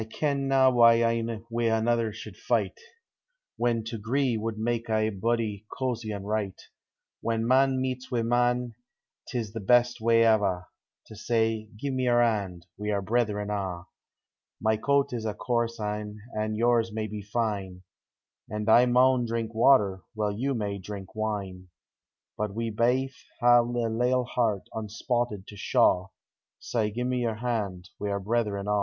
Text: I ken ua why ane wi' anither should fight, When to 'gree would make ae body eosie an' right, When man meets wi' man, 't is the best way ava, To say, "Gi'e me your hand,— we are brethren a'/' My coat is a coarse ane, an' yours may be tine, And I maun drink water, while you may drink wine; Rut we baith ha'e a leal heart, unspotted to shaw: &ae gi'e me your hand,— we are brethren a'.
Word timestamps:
I 0.01 0.05
ken 0.05 0.47
ua 0.51 0.71
why 0.71 0.95
ane 0.95 1.45
wi' 1.51 1.65
anither 1.69 2.11
should 2.11 2.35
fight, 2.35 2.79
When 3.55 3.83
to 3.83 3.99
'gree 3.99 4.35
would 4.35 4.57
make 4.57 4.89
ae 4.89 5.11
body 5.11 5.67
eosie 5.79 6.11
an' 6.11 6.23
right, 6.23 6.59
When 7.21 7.47
man 7.47 7.79
meets 7.79 8.09
wi' 8.11 8.23
man, 8.23 8.73
't 9.29 9.37
is 9.37 9.53
the 9.53 9.59
best 9.59 10.01
way 10.01 10.23
ava, 10.23 10.65
To 11.05 11.15
say, 11.15 11.69
"Gi'e 11.77 11.91
me 11.93 12.05
your 12.05 12.19
hand,— 12.23 12.65
we 12.79 12.89
are 12.89 13.03
brethren 13.03 13.49
a'/' 13.51 13.85
My 14.59 14.75
coat 14.75 15.13
is 15.13 15.23
a 15.23 15.35
coarse 15.35 15.79
ane, 15.79 16.19
an' 16.35 16.55
yours 16.55 16.91
may 16.91 17.05
be 17.05 17.21
tine, 17.21 17.83
And 18.49 18.67
I 18.69 18.87
maun 18.87 19.25
drink 19.27 19.53
water, 19.53 20.01
while 20.15 20.31
you 20.31 20.55
may 20.55 20.79
drink 20.79 21.15
wine; 21.15 21.67
Rut 22.39 22.55
we 22.55 22.71
baith 22.71 23.17
ha'e 23.39 23.83
a 23.85 23.89
leal 23.89 24.23
heart, 24.23 24.67
unspotted 24.73 25.45
to 25.45 25.55
shaw: 25.57 26.07
&ae 26.75 26.89
gi'e 26.89 27.03
me 27.05 27.19
your 27.21 27.35
hand,— 27.35 27.91
we 27.99 28.09
are 28.09 28.19
brethren 28.19 28.67
a'. 28.67 28.79